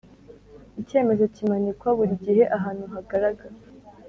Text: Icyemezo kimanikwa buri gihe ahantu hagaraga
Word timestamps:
Icyemezo 0.81 1.23
kimanikwa 1.35 1.89
buri 1.97 2.13
gihe 2.25 2.43
ahantu 2.57 2.83
hagaraga 2.93 3.45